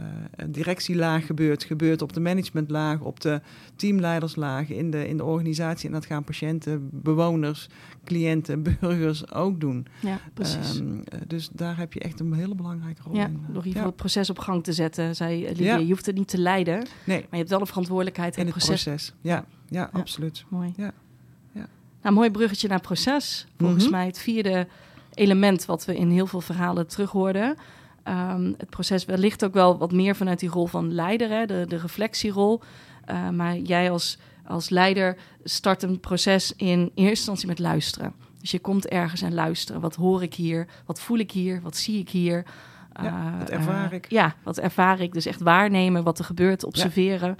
[0.47, 3.41] directielaag gebeurt, gebeurt op de managementlaag, op de
[3.75, 5.87] teamleiderslaag in de, in de organisatie.
[5.87, 7.67] En dat gaan patiënten, bewoners,
[8.03, 9.85] cliënten, burgers ook doen.
[9.99, 10.79] Ja, precies.
[10.79, 13.33] Ehm, eh, dus daar heb je echt een hele belangrijke rol ja, in.
[13.33, 13.71] door ieder Ja.
[13.71, 15.65] geval het proces op gang te zetten, zei Lydia.
[15.65, 15.77] Ja.
[15.77, 18.51] Je hoeft het niet te leiden, maar Nee, je hebt wel een verantwoordelijkheid in het
[18.55, 18.83] proces.
[18.83, 19.13] proces.
[19.21, 20.45] Ja, ja, absoluut.
[20.47, 20.73] Mooi.
[20.77, 20.91] Ja.
[21.51, 21.67] Ja.
[22.01, 23.47] Nou, mooi bruggetje naar proces.
[23.57, 23.91] Volgens Mhm.
[23.91, 24.67] mij het vierde
[25.13, 27.55] element wat we in heel veel verhalen terughoorden.
[28.03, 31.65] Ehm, het proces wellicht ook wel wat meer vanuit die rol van leider, hè, de,
[31.67, 32.61] de reflectierol.
[33.05, 38.13] Eh, maar jij als, als leider start een proces in eerste instantie met luisteren.
[38.39, 39.81] Dus je komt ergens en luisteren.
[39.81, 40.67] Wat hoor ik hier?
[40.85, 41.61] Wat voel ik hier?
[41.61, 42.45] Wat zie ik hier?
[43.01, 44.05] Ja, Eh, wat ervaar eh, ik?
[44.09, 45.13] ja, wat ervaar ik?
[45.13, 47.37] Dus echt waarnemen wat er gebeurt, observeren.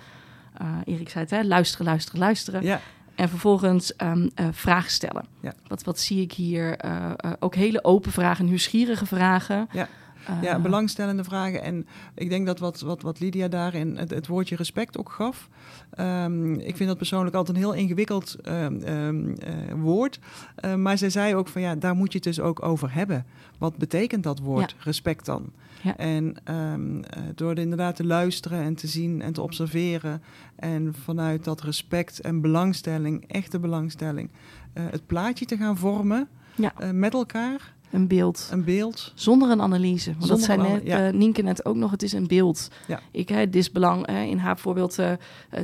[0.85, 1.43] Erik zei het, hè?
[1.43, 2.63] luisteren, luisteren, luisteren.
[2.63, 2.79] Ja,
[3.15, 5.25] En vervolgens ehm, eh, vragen stellen.
[5.39, 5.53] Ja.
[5.67, 6.77] Wat, wat zie ik hier?
[6.77, 9.67] Eh, eh, ook hele open vragen, nieuwsgierige vragen.
[9.71, 9.87] Ja.
[10.25, 11.61] Eh, Ja, belangstellende vragen.
[11.63, 15.49] En ik denk dat wat, wat, wat Lydia daarin het, het woordje respect ook gaf.
[15.91, 20.19] ehm, ik vind dat persoonlijk altijd een heel ingewikkeld ehm, eh, woord.
[20.55, 23.25] Eh, maar zij zei ook van ja, daar moet je het dus ook over hebben.
[23.57, 25.51] Wat betekent dat woord respect dan?
[25.83, 25.97] Ja.
[25.97, 30.21] En ehm, eh, door inderdaad te luisteren en te zien en te observeren.
[30.55, 34.29] En vanuit dat respect en belangstelling, echte belangstelling,
[34.73, 36.73] eh, het plaatje te gaan vormen Ja.
[36.77, 37.73] eh, met elkaar.
[37.91, 38.49] Een beeld.
[38.51, 39.11] Een beeld.
[39.15, 40.13] Zonder een analyse.
[40.17, 41.09] Want dat zei net, ja.
[41.11, 42.67] Nienke net ook nog, het is een beeld.
[42.87, 42.99] Ja.
[43.11, 44.95] Ik, hè, dit belang, hè, in haar voorbeeld,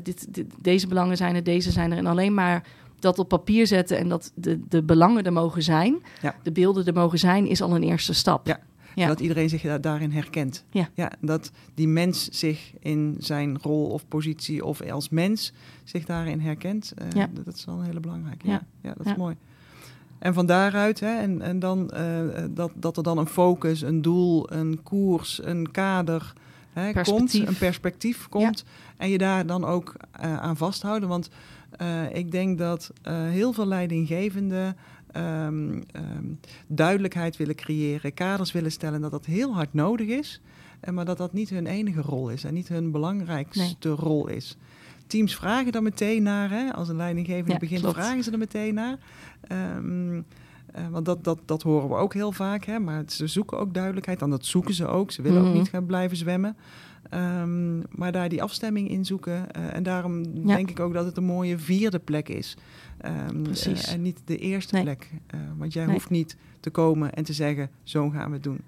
[0.03, 1.97] dit, dit- deze belangen zijn er, deze zijn er.
[1.97, 2.63] En alleen maar
[2.99, 6.36] dat op papier zetten en dat de, de belangen er mogen zijn, Ja.
[6.43, 8.47] de beelden er mogen zijn, is al een eerste stap.
[8.47, 8.60] Ja.
[8.98, 9.08] Ja.
[9.08, 10.64] Dat iedereen zich da- daarin herkent.
[10.72, 10.90] Ja.
[11.20, 16.94] dat die mens zich in zijn rol of positie of als mens zich daarin herkent.
[16.98, 17.30] Eh, Ja.
[17.46, 18.48] dat, is wel een hele belangrijke.
[18.48, 18.62] Ja.
[18.82, 19.36] Ja, dat is mooi.
[20.20, 24.02] En van daaruit, hè, en, en dan, eh, dat, dat er dan een focus, een
[24.02, 26.34] doel, een koers, een kader
[26.74, 28.64] hè, komt, een perspectief komt.
[28.98, 31.10] En je daar dan ook eh, aan vasthouden.
[31.10, 31.30] Want
[32.14, 34.76] ik denk dat heel veel leidinggevenden
[35.12, 36.26] ehm, ehm,
[36.67, 40.41] duidelijkheid willen creëren, kaders willen stellen, dat dat heel hard nodig is.
[40.80, 44.58] En maar dat dat niet hun enige rol is en niet hun belangrijkste rol is.
[45.08, 46.50] Teams vragen er meteen naar.
[46.50, 46.74] Hè?
[46.74, 47.96] Als een leidinggevende Ja, begint, klopt.
[47.96, 48.98] vragen ze er meteen naar.
[49.41, 50.15] Ehm,
[50.72, 52.65] eh, want dat, dat, dat horen we ook heel vaak.
[52.65, 52.80] Hè?
[52.80, 54.22] Maar ze zoeken ook duidelijkheid.
[54.22, 55.12] En dat zoeken ze ook.
[55.12, 55.50] Ze willen Mhm.
[55.50, 56.56] ook niet gaan blijven zwemmen.
[57.89, 59.52] Maar daar die afstemming in zoeken.
[59.52, 60.56] eh, en daarom Ja.
[60.56, 62.58] denk ik ook dat het een mooie vierde plek is.
[63.02, 63.86] Ehm, Precies.
[63.88, 64.84] eh, en niet de eerste Nee.
[64.84, 65.10] plek.
[65.28, 65.94] Eh, want jij Nee.
[65.94, 68.60] hoeft niet te komen en te zeggen, zo gaan we het doen.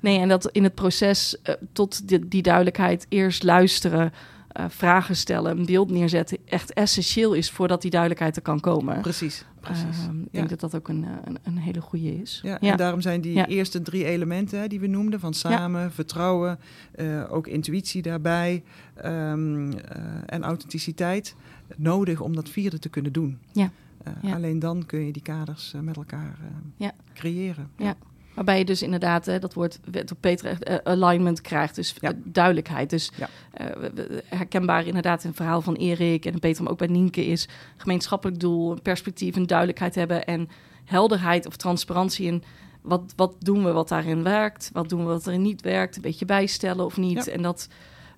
[0.00, 4.12] Nee, en dat in het proces eh, tot die, die duidelijkheid eerst luisteren,
[4.48, 9.00] eh, vragen stellen, een beeld neerzetten, echt essentieel is voordat die duidelijkheid er kan komen.
[9.00, 9.98] Precies, precies.
[10.06, 10.28] Ehm, ik Ja.
[10.30, 12.40] denk dat dat ook een, een, een hele goede is.
[12.42, 13.46] Ja, en daarom zijn die Ja.
[13.46, 16.58] eerste drie elementen hè, die we noemden, van samen, vertrouwen,
[17.28, 18.62] ook intuïtie daarbij
[18.94, 19.72] ehm,
[20.26, 21.34] en authenticiteit,
[21.76, 23.38] nodig om dat vierde te kunnen doen.
[23.52, 23.70] Ja.
[24.04, 24.34] Eh, Ja.
[24.34, 26.46] Alleen dan kun je die kaders eh, met elkaar eh,
[26.76, 26.92] Ja.
[27.14, 27.70] creëren.
[27.76, 27.94] Ja.
[28.34, 32.12] Waarbij je dus inderdaad, hè, dat woord werd op Peter alignment krijgt, dus Ja.
[32.24, 32.90] duidelijkheid.
[32.90, 33.28] Dus Ja.
[34.28, 38.40] herkenbaar inderdaad in het verhaal van Erik en Peter, maar ook bij Nienke is gemeenschappelijk
[38.40, 40.48] doel, een perspectief, een duidelijkheid hebben en
[40.84, 42.42] helderheid of transparantie in
[42.82, 46.02] wat, wat doen we wat daarin werkt, wat doen we wat erin niet werkt, een
[46.02, 47.24] beetje bijstellen of niet.
[47.24, 47.32] Ja.
[47.32, 47.68] En dat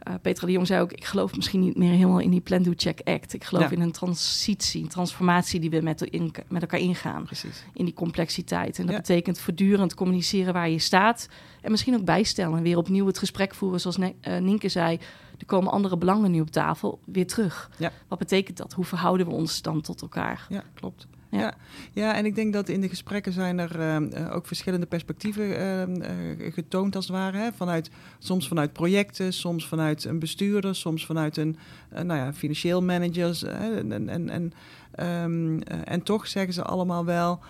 [0.07, 2.63] eh Petra de Jong zei ook, ik geloof misschien niet meer helemaal in die plan,
[2.63, 3.35] do, check, act.
[3.35, 3.71] Ik geloof Ja.
[3.71, 7.65] in een transitie, een transformatie die we met, in, met elkaar ingaan Precies.
[7.73, 8.79] in die complexiteit.
[8.79, 9.01] En dat Ja.
[9.01, 11.29] betekent voortdurend communiceren waar je staat.
[11.61, 12.57] En misschien ook bijstellen.
[12.57, 13.81] En weer opnieuw het gesprek voeren.
[13.81, 14.99] Zoals Ne- eh, Nienke zei,
[15.39, 17.01] er komen andere belangen nu op tafel.
[17.05, 17.71] Weer terug.
[17.79, 17.93] Ja.
[18.09, 18.73] Wat betekent dat?
[18.73, 20.47] Hoe verhouden we ons dan tot elkaar?
[20.49, 21.07] Ja, klopt.
[21.31, 21.39] Ja.
[21.39, 21.55] Ja.
[21.93, 22.15] Ja.
[22.15, 26.01] en ik denk dat in de gesprekken zijn er ehm, eh, ook verschillende perspectieven ehm,
[26.01, 27.37] eh, getoond als het ware.
[27.37, 27.53] Hè?
[27.53, 31.57] Vanuit, soms vanuit projecten, soms vanuit een bestuurder, soms vanuit een
[31.97, 33.43] eh, nou ja, financieel managers.
[33.43, 34.53] eh, en, en, en,
[34.91, 37.41] ehm, eh, en toch zeggen ze allemaal wel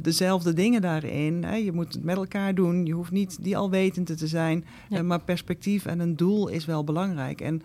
[0.00, 1.44] dezelfde dingen daarin.
[1.44, 1.54] Hè?
[1.54, 2.86] Je moet het met elkaar doen.
[2.86, 4.64] Je hoeft niet die alwetende te zijn.
[4.88, 5.02] Ja.
[5.02, 7.40] Maar perspectief en een doel is wel belangrijk.
[7.40, 7.62] En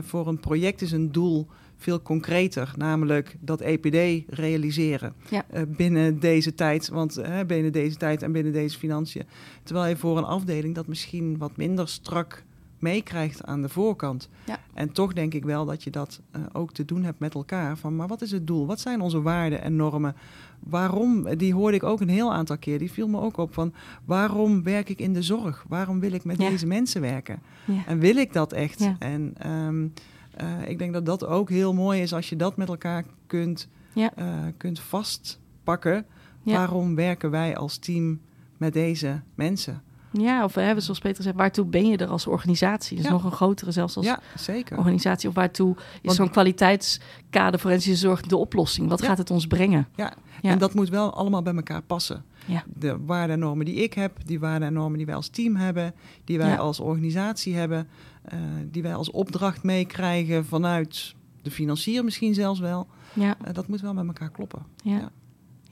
[0.00, 1.46] voor een project is een doel
[1.82, 5.44] veel concreter, namelijk dat EPD realiseren Ja.
[5.50, 9.22] eh, binnen deze tijd, want binnen deze tijd en binnen deze financiën.
[9.62, 12.44] Terwijl je voor een afdeling dat misschien wat minder strak
[12.78, 14.28] meekrijgt aan de voorkant.
[14.46, 14.58] Ja.
[14.74, 17.76] En toch denk ik wel dat je dat eh, ook te doen hebt met elkaar.
[17.76, 18.66] Van, maar wat is het doel?
[18.66, 20.16] Wat zijn onze waarden en normen?
[20.58, 21.36] Waarom?
[21.36, 22.78] Die hoorde ik ook een heel aantal keer.
[22.78, 23.72] Die viel me ook op van
[24.04, 25.64] waarom werk ik in de zorg?
[25.68, 26.48] Waarom wil ik met Ja.
[26.48, 27.42] deze mensen werken?
[27.64, 27.82] Ja.
[27.86, 28.88] En wil ik dat echt?
[28.98, 29.86] En ehm,
[30.36, 33.68] eh, ik denk dat dat ook heel mooi is als je dat met elkaar kunt,
[33.92, 34.14] Ja.
[34.14, 36.06] eh, kunt vastpakken.
[36.42, 36.56] Ja.
[36.56, 38.20] Waarom werken wij als team
[38.56, 39.82] met deze mensen?
[40.12, 42.96] Ja, of we hebben zoals Peter zegt, waartoe ben je er als organisatie?
[42.96, 43.10] Dus Ja.
[43.12, 44.78] nog een grotere zelfs als Ja, zeker.
[44.78, 45.28] organisatie.
[45.28, 48.88] Of waartoe is zo'n kwaliteitskader forensische zorg de oplossing?
[48.88, 49.06] Wat Ja.
[49.06, 49.88] gaat het ons brengen?
[49.96, 50.12] Ja.
[50.42, 52.24] En dat moet wel allemaal bij elkaar passen.
[52.46, 52.64] Ja.
[52.74, 55.56] De waarden en normen die ik heb, die waarden en normen die wij als team
[55.56, 55.94] hebben,
[56.24, 57.88] die wij als organisatie hebben,
[58.22, 58.38] eh,
[58.70, 62.86] die wij als opdracht meekrijgen vanuit de financier misschien zelfs wel.
[63.12, 63.34] Ja.
[63.44, 64.62] Eh, dat moet wel met elkaar kloppen.
[64.84, 65.10] Ja.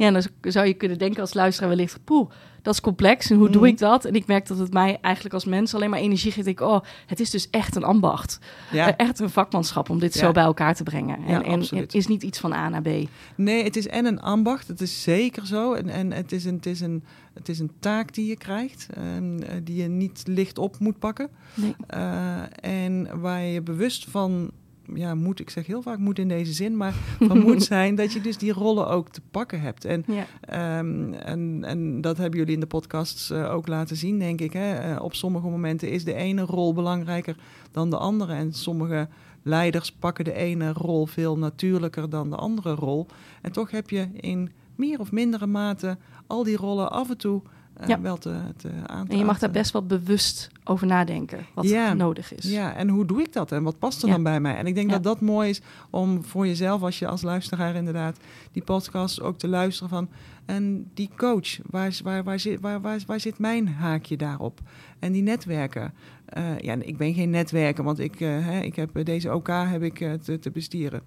[0.00, 0.06] Ja.
[0.06, 2.04] Ja, dan zou je kunnen denken als luisteraar wellicht...
[2.04, 2.30] poeh,
[2.62, 3.70] dat is complex en hoe doe Mhm.
[3.70, 4.04] ik dat?
[4.04, 6.46] En ik merk dat het mij eigenlijk als mens alleen maar energie geeft.
[6.46, 8.38] Ik oh, het is dus echt een ambacht.
[8.72, 8.86] Ja.
[8.96, 10.20] Eh, echt een vakmanschap om dit Ja.
[10.20, 11.18] zo bij elkaar te brengen.
[11.26, 11.82] Ja, En, absoluut.
[11.82, 12.88] het is niet iets van A naar B.
[13.36, 15.72] Nee, het is en een ambacht, het is zeker zo.
[15.72, 18.86] En, en het, is een, het, is een, het is een taak die je krijgt,
[18.94, 21.28] ehm, eh, die je niet licht op moet pakken.
[21.54, 21.74] Nee.
[21.86, 24.50] Eh, en waar je bewust van,
[24.94, 28.12] ja, moet, ik zeg heel vaak moet in deze zin, maar van moet zijn dat
[28.12, 29.84] je dus die rollen ook te pakken hebt.
[29.84, 30.26] En, Ja.
[30.40, 34.52] ehm, en, en dat hebben jullie in de podcasts eh, ook laten zien, denk ik.
[34.52, 34.74] Hè?
[34.74, 37.36] Eh, op sommige momenten is de ene rol belangrijker
[37.70, 38.32] dan de andere.
[38.32, 39.08] En sommige
[39.42, 43.06] leiders pakken de ene rol veel natuurlijker dan de andere rol.
[43.42, 47.42] En toch heb je in meer of mindere mate al die rollen af en toe
[47.80, 48.00] eh, Ja.
[48.00, 51.46] wel te, te aan te En je mag daar best wel bewust over nadenken.
[51.54, 51.92] Wat Ja.
[51.94, 52.50] nodig is.
[52.50, 54.14] Ja, en hoe doe ik dat en wat past er Ja.
[54.14, 54.56] dan bij mij?
[54.56, 58.18] En ik denk dat dat mooi is om voor jezelf, als je als luisteraar inderdaad
[58.52, 60.08] die podcast ook te luisteren van.
[60.46, 64.60] En die coach, waar, waar, waar, zit, waar, waar, waar zit mijn haakje daarop?
[64.98, 65.92] En die netwerken.
[66.26, 69.82] Eh, ja, ik ben geen netwerker, want ik, eh, hè, ik heb deze OK heb
[69.82, 71.02] ik te, te bestieren.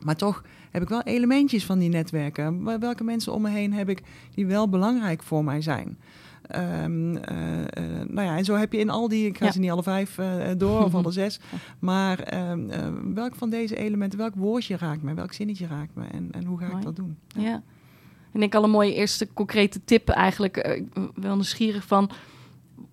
[0.00, 2.64] Maar toch heb ik wel elementjes van die netwerken.
[2.64, 4.02] Wel- Welke mensen om me heen heb ik
[4.34, 5.98] die wel belangrijk voor mij zijn?
[6.42, 9.52] Ehm, eh, eh, nou ja, en zo heb je in al die, ik ga Ja.
[9.52, 11.40] ze niet alle vijf eh, door of alle zes,
[11.78, 16.04] maar ehm, eh, welk van deze elementen, welk woordje raakt me, welk zinnetje raakt me
[16.12, 16.76] en, en hoe ga Mooi.
[16.78, 17.16] ik dat doen?
[17.38, 17.62] Ja.
[18.32, 20.82] En ik al een mooie eerste concrete tip eigenlijk.
[21.14, 22.10] wel nieuwsgierig van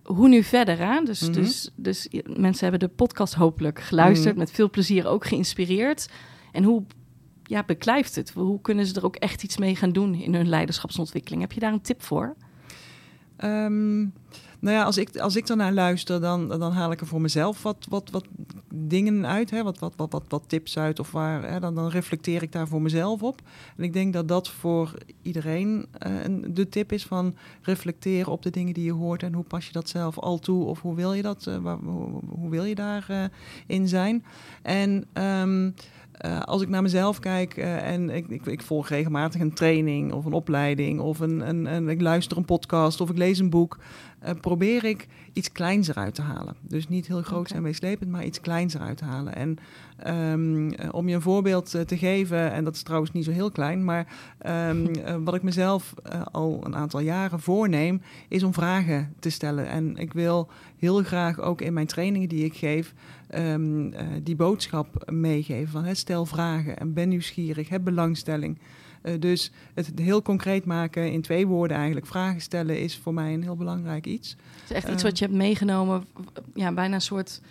[0.03, 0.77] hoe nu verder.
[0.77, 1.03] Hè?
[1.03, 1.31] Dus, Mhm.
[1.31, 4.29] dus, dus mensen hebben de podcast hopelijk geluisterd.
[4.35, 4.39] Mhm.
[4.43, 6.09] Met veel plezier ook geïnspireerd.
[6.51, 6.83] En hoe
[7.47, 8.29] ja, beklijft het?
[8.29, 11.41] Hoe kunnen ze er ook echt iets mee gaan doen in hun leiderschapsontwikkeling?
[11.41, 12.35] Heb je daar een tip voor?
[13.37, 13.99] Ehm,
[14.59, 17.63] nou ja, als ik, als ik ernaar luister, dan, dan haal ik er voor mezelf
[17.63, 18.25] wat, wat, wat
[18.73, 21.89] dingen uit, hè, wat, wat, wat, wat, wat tips uit, of waar, hè, dan, dan
[21.89, 23.41] reflecteer ik daar voor mezelf op.
[23.77, 28.41] En ik denk dat dat voor iedereen eh, een- de tip is van reflecteren op
[28.41, 30.95] de dingen die je hoort en hoe pas je dat zelf al toe, of hoe
[30.95, 33.29] wil je dat, eh, waar, hoe, wil je daarin
[33.67, 34.23] in zijn.
[34.61, 35.71] En ehm,
[36.17, 40.11] eh, als ik naar mezelf kijk eh, en ik, ik, ik volg regelmatig een training
[40.11, 43.49] of een opleiding of een, een, een, ik luister een podcast of ik lees een
[43.49, 43.77] boek,
[44.19, 46.55] eh, probeer ik iets kleins eruit te halen.
[46.61, 49.35] Dus niet heel groot en meeslepend, maar iets kleins eruit te halen.
[49.35, 49.57] En
[49.97, 53.31] ehm, eh, om je een voorbeeld eh, te geven, en dat is trouwens niet zo
[53.31, 55.93] heel klein, maar ehm, eh, wat ik mezelf
[56.31, 59.67] al een aantal jaren voorneem, is om vragen te stellen.
[59.67, 62.93] En ik wil heel graag ook in mijn trainingen die ik geef,
[63.27, 65.71] ehm, eh, die boodschap meegeven.
[65.71, 68.59] Van, hè, stel vragen en ben nieuwsgierig, heb belangstelling.
[69.07, 72.05] Eh, dus het heel concreet maken in twee woorden eigenlijk.
[72.05, 74.29] Vragen stellen is voor mij een heel belangrijk iets.
[74.61, 75.09] Het is echt iets Eh.
[75.09, 76.03] wat je hebt meegenomen.
[76.53, 77.41] Ja, bijna een soort...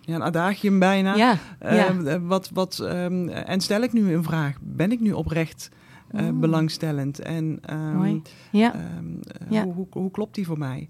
[0.00, 1.14] Ja, een adagium bijna.
[1.14, 1.68] Ja, ja.
[1.86, 4.56] Ehm, eh, wat, wat, ehm, en stel ik nu een vraag?
[4.62, 5.68] Ben ik nu oprecht
[6.10, 6.40] Mm.
[6.40, 7.18] belangstellend?
[7.18, 8.22] En ehm, Mooi.
[8.52, 8.74] ja.
[8.74, 9.64] ehm, Ja.
[9.64, 10.88] hoe, hoe, hoe klopt die voor mij?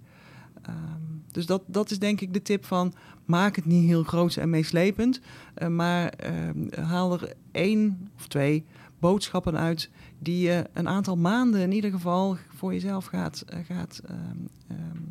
[0.63, 0.75] Ehm,
[1.33, 2.93] dus dat, dat is denk ik de tip van...
[3.25, 5.21] maak het niet heel groot en meeslepend...
[5.69, 8.65] maar ehm, haal er één of twee
[8.99, 9.91] boodschappen uit...
[10.19, 14.19] die je een aantal maanden in ieder geval voor jezelf gaat, eh, gaat ehm,
[14.69, 15.03] ehm,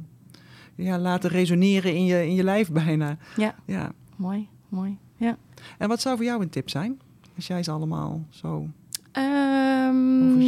[0.76, 3.18] ja, laten resoneren in je, in je lijf bijna.
[3.36, 3.92] ja, Ja.
[4.16, 4.98] mooi, mooi.
[5.18, 5.38] Ja.
[5.78, 7.00] En wat zou voor jou een tip zijn?
[7.36, 8.68] Als jij ze allemaal zo...
[9.12, 10.40] Ehm,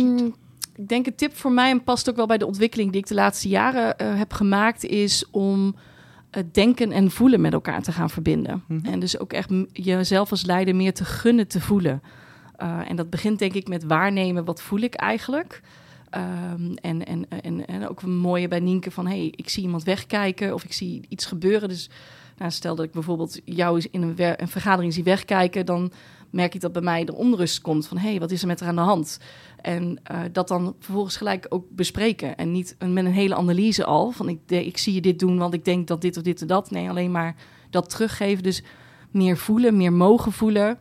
[0.76, 3.08] ik denk een tip voor mij, en past ook wel bij de ontwikkeling die ik
[3.08, 5.76] de laatste jaren eh, heb gemaakt, is om
[6.32, 8.64] het denken en voelen met elkaar te gaan verbinden.
[8.68, 8.86] Mhm.
[8.86, 12.02] En dus ook echt jezelf als leider meer te gunnen te voelen.
[12.58, 15.62] Eh, en dat begint denk ik met waarnemen, wat voel ik eigenlijk?
[16.10, 20.54] Ehm, en, en, en, ook een mooie bij Nienke van, hey, ik zie iemand wegkijken
[20.54, 21.70] of ik zie iets gebeuren.
[21.70, 21.90] Dus
[22.38, 25.92] nou, stel dat ik bijvoorbeeld jou in een, vergadering zie wegkijken, dan
[26.30, 28.60] merk ik dat bij mij de onrust komt van, hé, hey, wat is er met
[28.60, 29.20] haar aan de hand?
[29.62, 32.38] En eh, dat dan vervolgens gelijk ook bespreken.
[32.38, 35.54] En niet met een hele analyse al, van ik, ik zie je dit doen, want
[35.54, 36.72] ik denk dat dit of dit en dat.
[36.72, 37.36] Nee, alleen maar
[37.70, 38.44] dat teruggeven.
[38.44, 38.64] Dus
[39.12, 40.78] meer voelen, meer mogen voelen.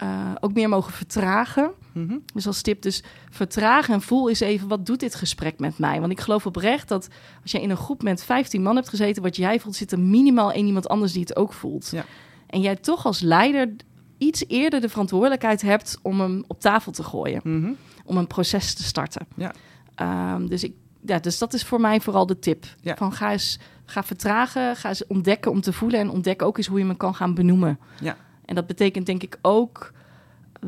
[0.00, 1.70] Eh, ook meer mogen vertragen.
[1.92, 2.18] Mhm.
[2.34, 6.00] Dus als tip, dus vertragen en voel eens even, wat doet dit gesprek met mij?
[6.00, 7.08] Want ik geloof oprecht dat
[7.42, 9.98] als jij in een groep met 15 man hebt gezeten, wat jij voelt, zit er
[10.00, 11.88] minimaal één iemand anders die het ook voelt.
[11.90, 12.04] Ja.
[12.46, 13.70] En jij toch als leider
[14.18, 17.72] iets eerder de verantwoordelijkheid hebt om hem op tafel te gooien, Mhm.
[18.04, 19.26] om een proces te starten.
[19.36, 19.52] Ja.
[19.94, 20.72] Ehm, dus, ik,
[21.06, 22.64] ja, dus dat is voor mij vooral de tip.
[22.80, 22.96] Ja.
[22.96, 26.66] Van ga eens ga vertragen, ga eens ontdekken om te voelen en ontdek ook eens
[26.66, 27.78] hoe je me kan gaan benoemen.
[28.00, 28.16] Ja.
[28.50, 29.92] En dat betekent denk ik ook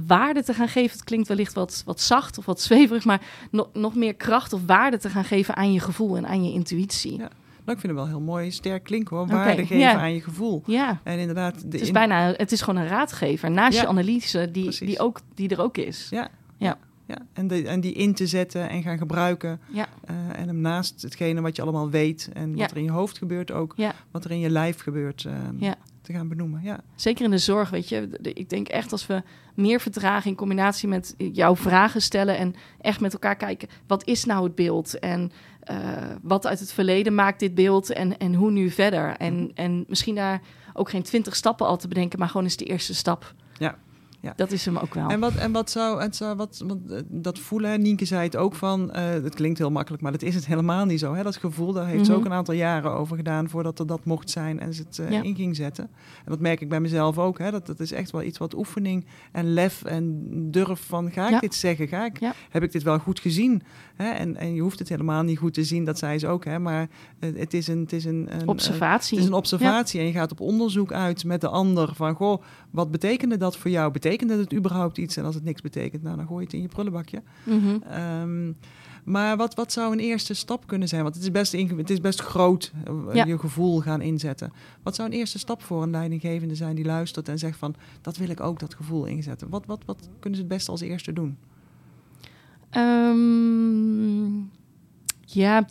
[0.07, 0.91] waarde te gaan geven.
[0.91, 4.61] Het klinkt wellicht wat, wat zacht of wat zweverig, maar nog, nog meer kracht of
[4.67, 7.13] waarde te gaan geven aan je gevoel en aan je intuïtie.
[7.13, 7.19] Ja.
[7.19, 9.27] Nou, ik vind het wel heel mooi, sterk klinken hoor.
[9.27, 9.95] Waarde geven ja.
[10.01, 10.63] aan je gevoel.
[10.67, 13.83] Ja, En inderdaad, de het is in- bijna, het is gewoon een raadgever naast Ja.
[13.83, 14.87] je analyse die, Precies.
[14.89, 16.07] die, ook, die er ook is.
[16.11, 16.29] Ja.
[16.57, 16.79] Ja.
[17.07, 17.17] ja.
[17.33, 19.61] En, de, en die in te zetten en gaan gebruiken.
[19.73, 19.87] Ja.
[20.05, 23.19] eh, en hem naast hetgene wat je allemaal weet en wat er in je hoofd
[23.19, 23.75] gebeurt ook,
[24.11, 25.75] wat er in je lijf gebeurt, eh, Ja.
[26.03, 26.63] Te gaan benoemen.
[26.63, 26.81] Ja.
[26.95, 28.09] Zeker in de zorg, weet je.
[28.23, 29.23] Ik denk echt als we
[29.55, 34.25] meer vertragen in combinatie met jouw vragen stellen en echt met elkaar kijken, wat is
[34.25, 34.99] nou het beeld?
[34.99, 35.77] En eh,
[36.23, 39.17] wat uit het verleden maakt dit beeld en, en hoe nu verder?
[39.17, 40.41] En, en misschien daar
[40.75, 43.35] ook geen twintig stappen al te bedenken, maar gewoon eens de eerste stap.
[43.59, 43.79] Ja,
[44.23, 44.33] ja.
[44.37, 45.09] Dat is hem ook wel.
[45.09, 48.37] En wat, en wat zou, het zou wat, want, eh, dat voelen, Nienke zei het
[48.37, 51.15] ook van, eh het klinkt heel makkelijk, maar dat is het helemaal niet zo.
[51.15, 51.23] Hè?
[51.23, 52.21] Dat gevoel, daar heeft ze Mhm.
[52.21, 55.11] ook een aantal jaren over gedaan voordat er dat mocht zijn en ze het eh,
[55.11, 55.23] Ja.
[55.23, 55.85] in ging zetten.
[56.25, 57.39] En dat merk ik bij mezelf ook.
[57.39, 57.51] Hè?
[57.51, 61.31] Dat, dat is echt wel iets wat oefening en lef en durf van, ga ik
[61.31, 61.39] Ja.
[61.41, 61.89] dit zeggen?
[61.89, 62.19] Ga ik.
[62.51, 63.63] Heb ik dit wel goed gezien?
[63.95, 64.11] Hè?
[64.11, 66.45] En, en je hoeft het helemaal niet goed te zien, dat zei ze ook.
[66.45, 66.59] Hè?
[66.59, 67.81] Maar het is een...
[67.81, 69.15] Het is een, een Observatie.
[69.17, 72.43] het is een observatie en je gaat op onderzoek uit met de ander van, goh,
[72.71, 73.91] wat betekende dat voor jou?
[74.19, 75.17] Betekende het überhaupt iets?
[75.17, 77.23] En als het niks betekent, nou, dan gooi je het in je prullenbakje.
[77.45, 77.77] Mhm.
[77.91, 78.53] Ehm,
[79.05, 81.03] maar wat, wat zou een eerste stap kunnen zijn?
[81.03, 83.25] Want het is best, het is best groot, eh, Ja.
[83.25, 84.53] je gevoel gaan inzetten.
[84.83, 88.17] Wat zou een eerste stap voor een leidinggevende zijn die luistert en zegt van, dat
[88.17, 89.49] wil ik ook, dat gevoel inzetten.
[89.49, 91.37] Wat, wat, wat kunnen ze het beste als eerste doen?
[92.71, 94.37] Ehm,
[95.25, 95.67] ja,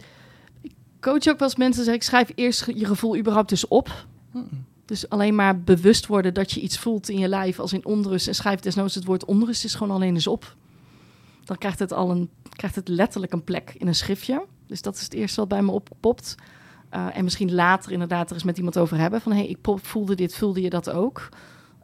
[0.61, 4.05] ik coach ook wel eens mensen zeggen, ik schrijf eerst je gevoel überhaupt eens op.
[4.33, 4.47] Mm.
[4.91, 8.27] Dus alleen maar bewust worden dat je iets voelt in je lijf als in onrust.
[8.27, 10.55] En schrijf desnoods het woord onrust is gewoon alleen eens op.
[11.43, 14.45] Dan krijgt het al een, krijgt het letterlijk een plek in een schriftje.
[14.67, 16.35] Dus dat is het eerste wat bij me oppopt.
[16.93, 19.21] Uh, en misschien later inderdaad er eens met iemand over hebben.
[19.21, 21.29] Van hé, hey, ik voelde dit, voelde je dat ook?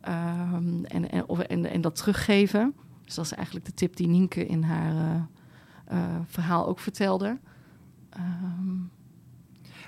[0.07, 2.73] Um, en, en, of, en, en dat teruggeven.
[3.05, 7.37] Dus dat is eigenlijk de tip die Nienke in haar uh, uh, verhaal ook vertelde.
[8.17, 8.91] Um,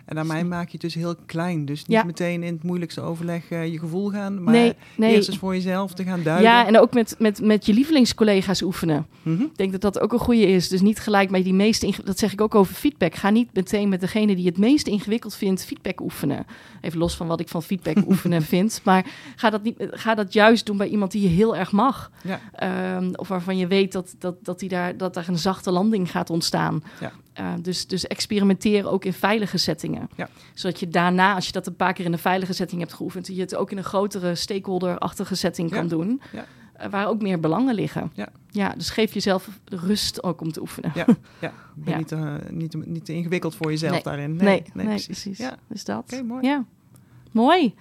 [0.05, 1.65] en daarmee maak je het dus heel klein.
[1.65, 2.03] Dus niet Ja.
[2.03, 5.15] meteen in het moeilijkste overleg uh, je gevoel gaan, maar Nee, nee.
[5.15, 6.49] eerst eens voor jezelf te gaan duiden.
[6.49, 9.05] Ja, en ook met, met, met je lievelingscollega's oefenen.
[9.21, 9.41] Mhm.
[9.41, 10.69] Ik denk dat dat ook een goede is.
[10.69, 11.83] Dus niet gelijk bij die meest...
[11.83, 13.15] inge- Dat zeg ik ook over feedback.
[13.15, 16.45] Ga niet meteen met degene die het meest ingewikkeld vindt feedback oefenen.
[16.81, 18.81] Even los van wat ik van feedback oefenen vind.
[18.83, 22.11] Maar ga dat, niet, ga dat juist doen bij iemand die je heel erg mag.
[22.23, 22.39] Ja.
[22.55, 26.11] Ehm, of waarvan je weet dat, dat, dat, die daar, dat daar een zachte landing
[26.11, 26.83] gaat ontstaan.
[26.99, 27.11] Ja.
[27.39, 30.09] Uh, dus, dus experimenteer ook in veilige settingen.
[30.15, 30.29] Ja.
[30.53, 33.27] Zodat je daarna, als je dat een paar keer in een veilige setting hebt geoefend...
[33.27, 35.75] je het ook in een grotere stakeholder-achtige setting Ja.
[35.75, 36.21] kan doen.
[36.31, 36.45] Ja.
[36.81, 38.11] Uh, waar ook meer belangen liggen.
[38.13, 38.29] Ja.
[38.49, 40.91] ja, dus geef jezelf rust ook om te oefenen.
[40.95, 41.05] Ja,
[41.41, 41.53] ja.
[41.75, 41.97] Ben.
[41.97, 44.03] Niet, uh, niet, niet te ingewikkeld voor jezelf Nee.
[44.03, 44.35] daarin.
[44.35, 45.37] Nee, nee, precies.
[45.37, 45.55] Ja.
[45.67, 46.13] Dus dat.
[46.13, 46.47] Oké, mooi.
[46.47, 46.65] Ja,
[47.31, 47.73] mooi.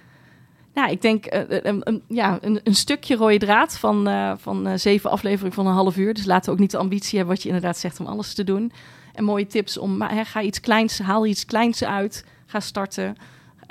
[0.73, 4.07] Nou, ik denk uh, ja, een, een stukje rode draad van,
[4.39, 6.13] van zeven afleveringen van een half uur.
[6.13, 8.43] Dus laten we ook niet de ambitie hebben wat je inderdaad zegt om alles te
[8.43, 8.71] doen.
[9.13, 12.25] En mooie tips om, maar, hè, ga iets kleins, haal iets kleins uit.
[12.45, 13.15] Ga starten,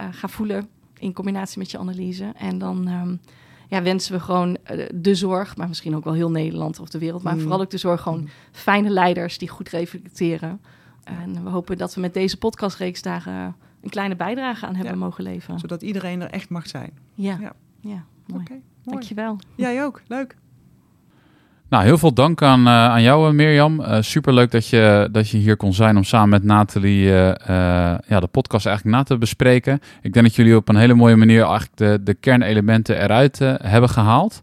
[0.01, 2.33] uh, ga voelen in combinatie met je analyse.
[2.37, 3.21] En dan um,
[3.69, 6.99] ja, wensen we gewoon uh, de zorg, maar misschien ook wel heel Nederland of de
[6.99, 7.23] wereld.
[7.23, 7.41] Maar Mm.
[7.41, 8.29] vooral ook de zorg, gewoon Mm.
[8.53, 10.61] fijne leiders die goed reflecteren.
[11.05, 13.47] En we hopen dat we met deze podcastreeks daar uh,
[13.83, 14.99] een kleine bijdrage aan hebben Ja.
[15.05, 15.59] mogen leveren.
[15.59, 16.91] Zodat iedereen er echt mag zijn.
[17.15, 17.53] Ja, Ja.
[17.81, 18.05] ja.
[18.27, 18.43] mooi.
[18.49, 18.61] Mooi.
[18.85, 19.39] Dankjewel.
[19.55, 20.03] Jij ook.
[20.07, 20.37] Leuk.
[21.69, 23.81] Nou, heel veel dank aan, uh, aan jou, Mirjam.
[23.81, 28.29] Uh, superleuk dat je, dat je hier kon zijn om samen met Nathalie ja, de
[28.31, 29.81] podcast eigenlijk na te bespreken.
[30.03, 33.91] Ik denk dat jullie op een hele mooie manier eigenlijk de, de kernelementen eruit hebben
[33.91, 34.43] gehaald.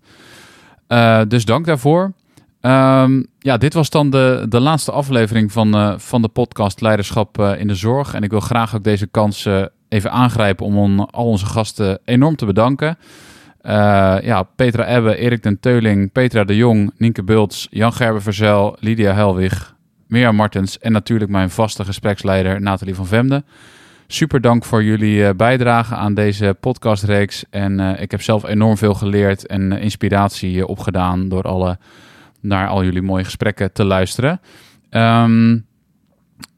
[1.28, 2.14] Dus dank daarvoor.
[2.62, 7.68] Um, ja, dit was dan de, de laatste aflevering van, van de podcast Leiderschap in
[7.68, 8.14] de Zorg.
[8.14, 9.48] En ik wil graag ook deze kans
[9.90, 12.98] even aangrijpen om al onze gasten enorm te bedanken.
[13.66, 13.72] Uh,
[14.22, 19.14] ja, Petra Ebbe, Erik den Teuling, Petra de Jong, Nienke Bults, Jan Gerber Verzel, Lydia
[19.14, 19.76] Helwig,
[20.08, 23.44] Mirjam Martens en natuurlijk mijn vaste gespreksleider Nathalie van Vemde.
[24.08, 27.46] Super dank voor jullie uh, bijdrage aan deze podcastreeks.
[27.50, 31.78] En uh, ik heb zelf enorm veel geleerd en inspiratie opgedaan door alle,
[32.42, 34.42] naar al jullie mooie gesprekken te luisteren.
[34.92, 35.66] Um,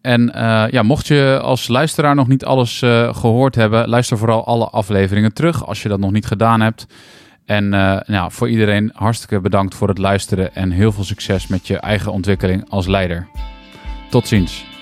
[0.02, 4.46] en uh, ja, mocht je als luisteraar nog niet alles uh, gehoord hebben, luister vooral
[4.46, 6.88] alle afleveringen terug als je dat nog niet gedaan hebt.
[7.46, 11.68] En uh, nou, voor iedereen hartstikke bedankt voor het luisteren en heel veel succes met
[11.68, 13.28] je eigen ontwikkeling als leider.
[14.10, 14.77] Tot ziens.